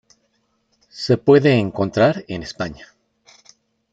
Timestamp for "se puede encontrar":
0.89-2.25